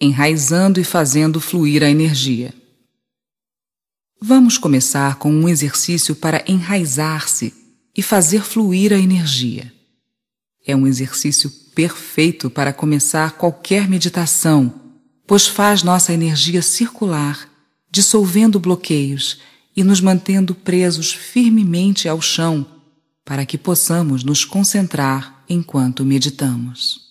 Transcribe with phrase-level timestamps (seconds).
[0.00, 2.54] enraizando e fazendo fluir a energia.
[4.20, 7.54] Vamos começar com um exercício para enraizar-se
[7.96, 9.72] e fazer fluir a energia.
[10.66, 14.74] É um exercício perfeito para começar qualquer meditação,
[15.26, 17.48] pois faz nossa energia circular,
[17.90, 19.38] dissolvendo bloqueios
[19.76, 22.66] e nos mantendo presos firmemente ao chão,
[23.24, 27.07] para que possamos nos concentrar enquanto meditamos.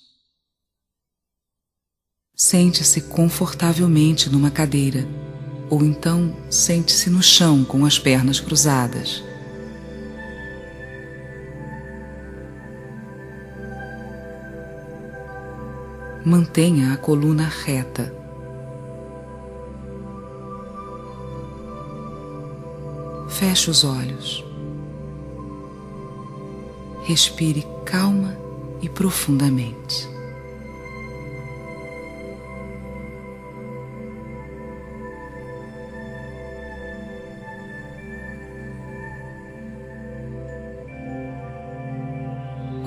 [2.40, 5.08] Sente-se confortavelmente numa cadeira,
[5.72, 9.24] ou então sente-se no chão com as pernas cruzadas.
[16.24, 18.14] Mantenha a coluna reta.
[23.30, 24.46] Feche os olhos.
[27.02, 28.38] Respire calma
[28.80, 30.17] e profundamente.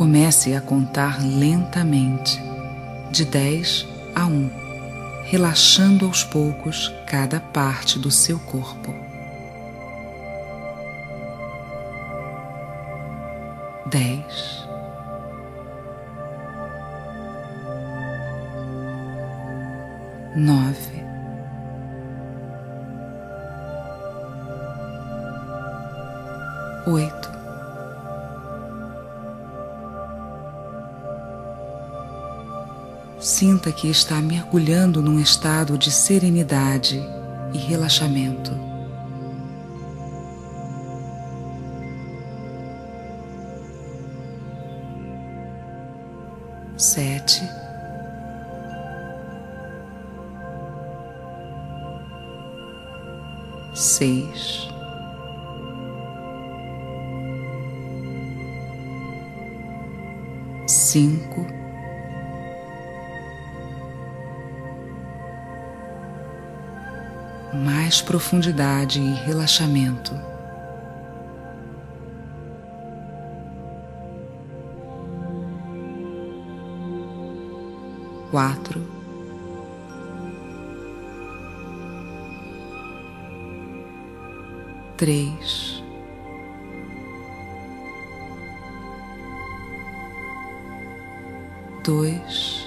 [0.01, 2.41] Comece a contar lentamente,
[3.11, 4.51] de 10 a 1,
[5.27, 8.95] relaxando aos poucos cada parte do seu corpo.
[13.91, 14.25] 10
[20.35, 21.10] 9
[33.69, 37.01] Que está mergulhando num estado de serenidade
[37.55, 38.51] e relaxamento.
[46.77, 47.43] Sete,
[53.75, 54.69] seis,
[60.67, 61.50] cinco.
[67.91, 70.15] Mais profundidade e relaxamento.
[78.31, 78.81] Quatro,
[84.97, 85.83] três,
[91.83, 92.60] dois.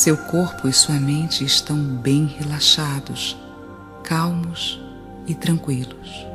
[0.00, 3.36] Seu corpo e sua mente estão bem relaxados,
[4.02, 4.80] calmos
[5.26, 6.26] e tranquilos.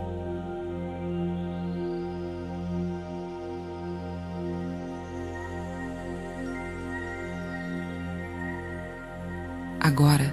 [9.80, 10.32] Agora,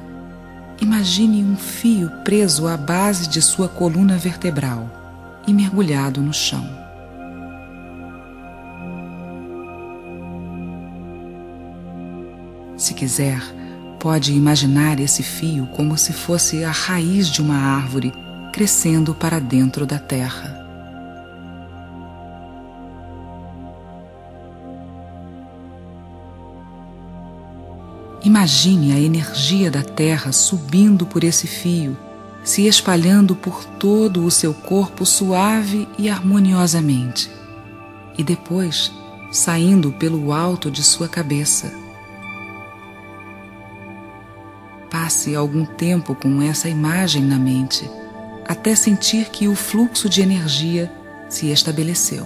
[0.79, 4.91] Imagine um fio preso à base de sua coluna vertebral
[5.47, 6.82] e mergulhado no chão.
[13.03, 13.43] Quiser,
[13.99, 18.13] pode imaginar esse fio como se fosse a raiz de uma árvore
[18.53, 20.61] crescendo para dentro da terra.
[28.23, 31.99] Imagine a energia da Terra subindo por esse fio,
[32.45, 37.29] se espalhando por todo o seu corpo suave e harmoniosamente,
[38.17, 38.93] e depois
[39.33, 41.82] saindo pelo alto de sua cabeça.
[45.03, 47.91] Passe algum tempo com essa imagem na mente,
[48.47, 50.93] até sentir que o fluxo de energia
[51.29, 52.25] se estabeleceu.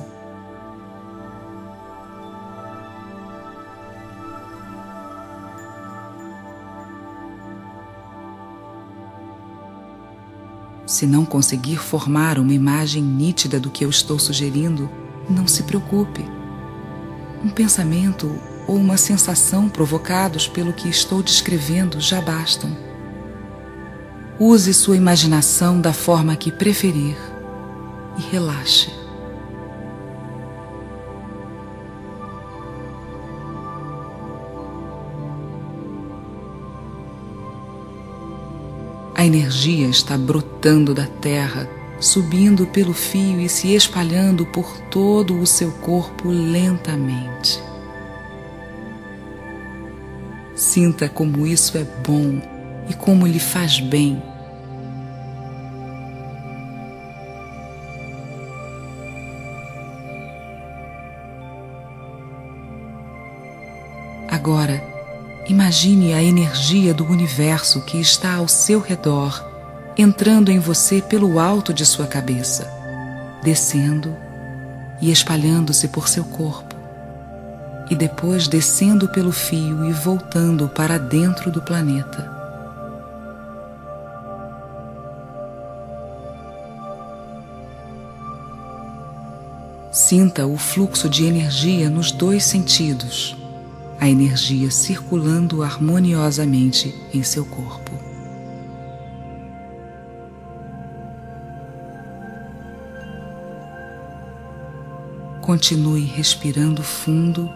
[10.84, 14.90] Se não conseguir formar uma imagem nítida do que eu estou sugerindo,
[15.30, 16.22] não se preocupe.
[17.42, 22.76] Um pensamento ou uma sensação provocados pelo que estou descrevendo já bastam.
[24.38, 27.16] Use sua imaginação da forma que preferir
[28.18, 28.90] e relaxe.
[39.14, 41.66] A energia está brotando da terra,
[41.98, 47.58] subindo pelo fio e se espalhando por todo o seu corpo lentamente.
[50.56, 52.40] Sinta como isso é bom
[52.88, 54.22] e como lhe faz bem.
[64.26, 64.82] Agora,
[65.46, 69.44] imagine a energia do universo que está ao seu redor,
[69.96, 72.66] entrando em você pelo alto de sua cabeça,
[73.42, 74.16] descendo
[75.02, 76.65] e espalhando-se por seu corpo,
[77.88, 82.34] e depois descendo pelo fio e voltando para dentro do planeta.
[89.92, 93.36] Sinta o fluxo de energia nos dois sentidos,
[93.98, 97.92] a energia circulando harmoniosamente em seu corpo.
[105.40, 107.48] Continue respirando fundo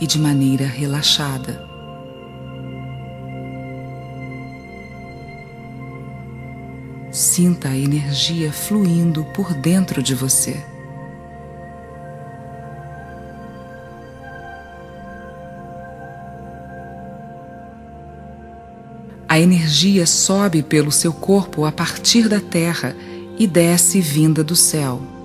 [0.00, 1.68] e de maneira relaxada.
[7.12, 10.64] Sinta a energia fluindo por dentro de você.
[19.28, 22.96] A energia sobe pelo seu corpo a partir da terra
[23.38, 25.19] e desce vinda do céu.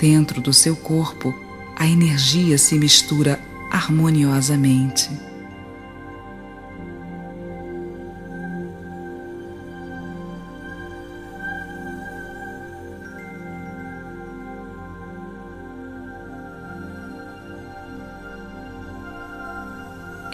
[0.00, 1.34] Dentro do seu corpo,
[1.76, 3.38] a energia se mistura
[3.70, 5.10] harmoniosamente.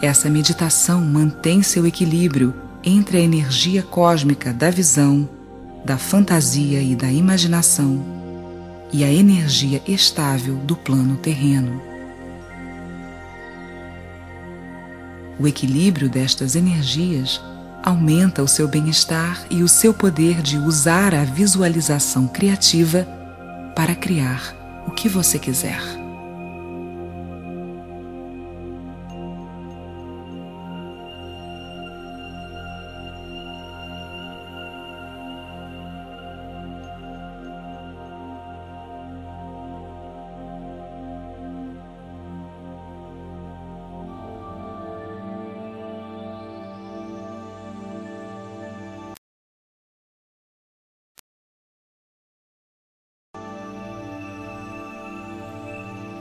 [0.00, 2.54] Essa meditação mantém seu equilíbrio
[2.84, 5.28] entre a energia cósmica da visão,
[5.84, 8.15] da fantasia e da imaginação
[8.92, 11.80] e a energia estável do plano terreno.
[15.38, 17.40] O equilíbrio destas energias
[17.82, 23.06] aumenta o seu bem-estar e o seu poder de usar a visualização criativa
[23.74, 24.54] para criar
[24.86, 25.95] o que você quiser.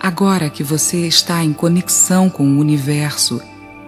[0.06, 3.42] Agora que você está em conexão com o universo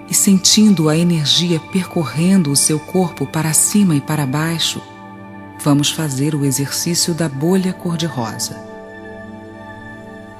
[0.09, 4.81] e sentindo a energia percorrendo o seu corpo para cima e para baixo,
[5.63, 8.57] vamos fazer o exercício da bolha cor-de-rosa.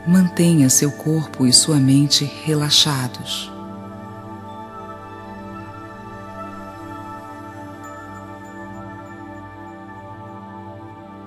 [0.07, 3.51] Mantenha seu corpo e sua mente relaxados.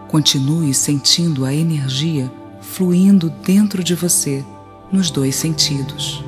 [0.08, 4.44] Continue sentindo a energia fluindo dentro de você
[4.92, 6.24] nos dois sentidos.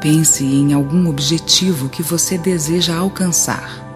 [0.00, 3.86] Pense em algum objetivo que você deseja alcançar.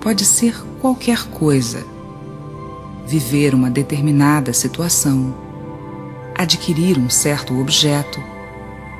[0.00, 1.84] Pode ser qualquer coisa.
[3.06, 5.43] Viver uma determinada situação
[6.34, 8.22] adquirir um certo objeto,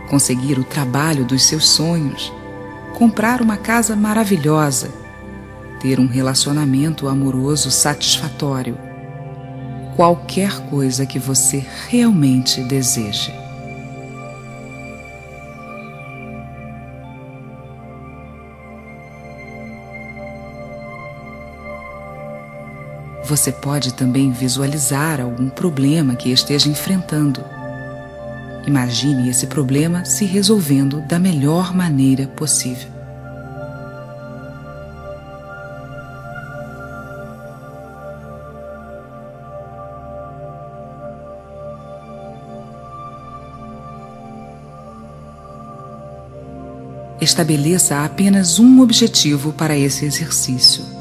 [0.08, 2.32] conseguir o trabalho dos seus sonhos,
[2.94, 4.90] comprar uma casa maravilhosa,
[5.80, 8.78] ter um relacionamento amoroso satisfatório,
[9.96, 13.43] qualquer coisa que você realmente deseje.
[23.26, 27.42] Você pode também visualizar algum problema que esteja enfrentando.
[28.66, 32.92] Imagine esse problema se resolvendo da melhor maneira possível.
[47.20, 50.93] Estabeleça apenas um objetivo para esse exercício.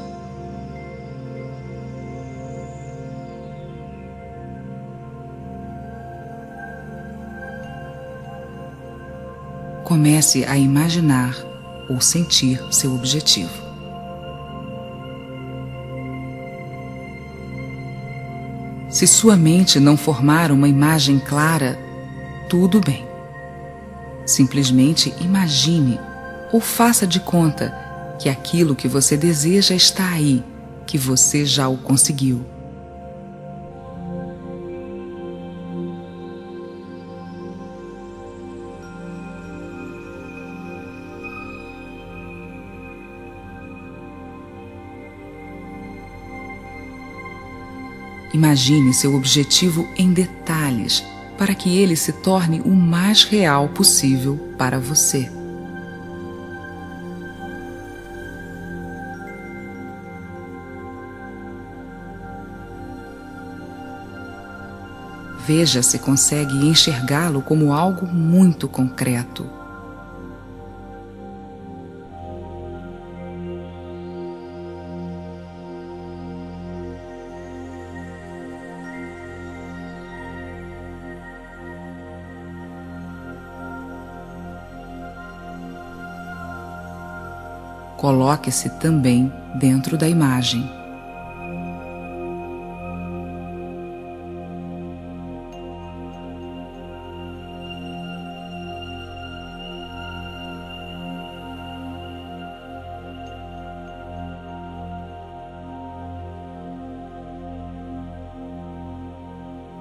[9.94, 11.36] Comece a imaginar
[11.88, 13.52] ou sentir seu objetivo.
[18.90, 21.78] Se sua mente não formar uma imagem clara,
[22.48, 23.06] tudo bem.
[24.26, 26.00] Simplesmente imagine
[26.52, 27.72] ou faça de conta
[28.18, 30.42] que aquilo que você deseja está aí,
[30.88, 32.44] que você já o conseguiu.
[48.34, 51.04] Imagine seu objetivo em detalhes
[51.38, 55.30] para que ele se torne o mais real possível para você.
[65.46, 69.48] Veja se consegue enxergá-lo como algo muito concreto.
[88.04, 90.70] Coloque-se também dentro da imagem.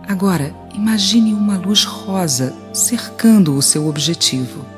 [0.08, 4.73] Agora, imagine uma luz rosa cercando o seu objetivo.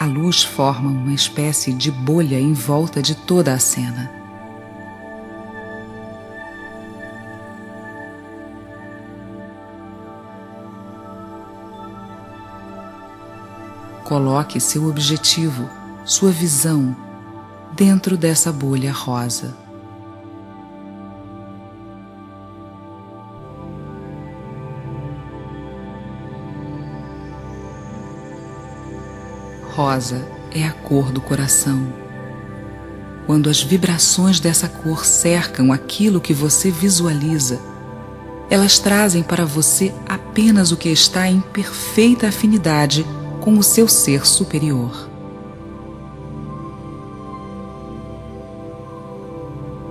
[0.00, 4.08] A luz forma uma espécie de bolha em volta de toda a cena.
[14.04, 15.68] Coloque seu objetivo,
[16.04, 16.96] sua visão,
[17.74, 19.67] dentro dessa bolha rosa.
[29.78, 31.86] Rosa é a cor do coração.
[33.26, 37.60] Quando as vibrações dessa cor cercam aquilo que você visualiza,
[38.50, 43.06] elas trazem para você apenas o que está em perfeita afinidade
[43.40, 45.08] com o seu ser superior.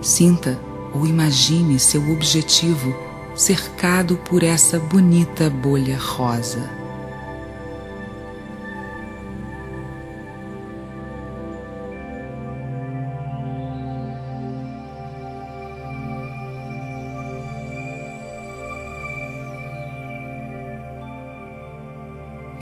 [0.02, 0.60] Sinta
[0.94, 2.94] ou imagine seu objetivo
[3.38, 6.77] cercado por essa bonita bolha rosa.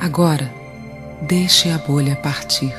[0.05, 0.53] Agora,
[1.19, 2.71] deixe a bolha partir.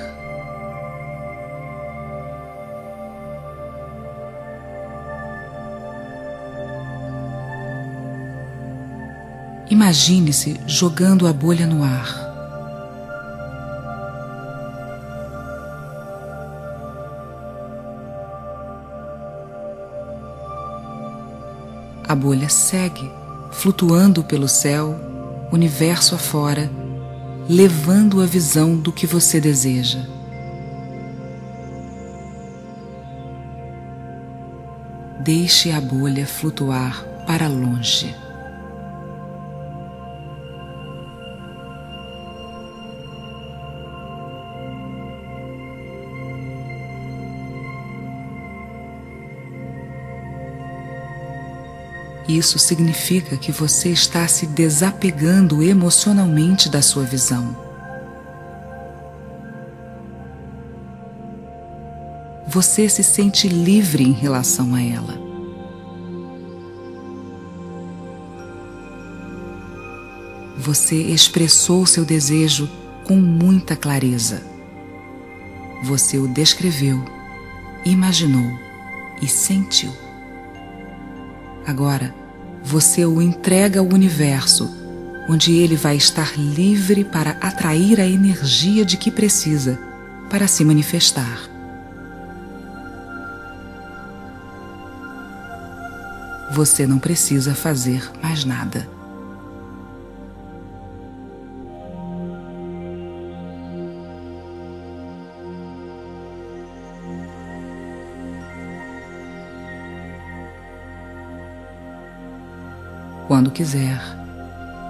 [9.68, 12.14] Imagine-se jogando a bolha no ar.
[22.06, 23.12] A bolha segue,
[23.50, 24.94] flutuando pelo céu,
[25.50, 26.70] universo afora
[27.48, 30.00] levando a visão do que você deseja.
[35.20, 38.25] Deixe a bolha flutuar para longe.
[52.28, 57.56] Isso significa que você está se desapegando emocionalmente da sua visão.
[62.48, 65.26] Você se sente livre em relação a ela.
[70.56, 72.68] Você expressou seu desejo
[73.04, 74.42] com muita clareza.
[75.84, 77.04] Você o descreveu,
[77.84, 78.58] imaginou
[79.22, 80.05] e sentiu.
[81.66, 82.14] Agora,
[82.62, 84.72] você o entrega ao universo,
[85.28, 89.78] onde ele vai estar livre para atrair a energia de que precisa
[90.30, 91.40] para se manifestar.
[96.52, 98.95] Você não precisa fazer mais nada.
[113.26, 114.00] quando quiser,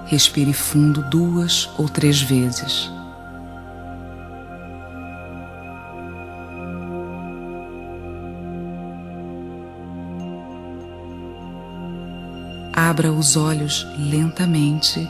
[0.05, 2.91] respire fundo duas ou três vezes.
[12.73, 15.07] Abra os olhos lentamente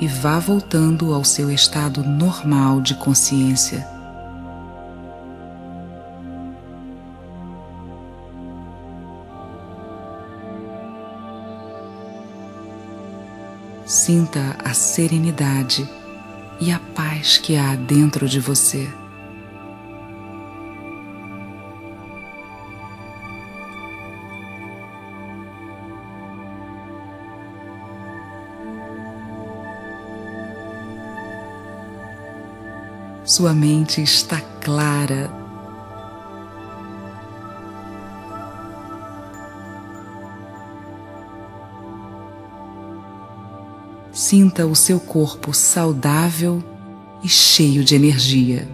[0.00, 3.97] e vá voltando ao seu estado normal de consciência.
[13.88, 15.88] Sinta a serenidade
[16.60, 18.86] e a paz que há dentro de você.
[33.24, 35.47] Sua mente está clara.
[44.28, 46.62] Sinta o seu corpo saudável
[47.24, 48.68] e cheio de energia.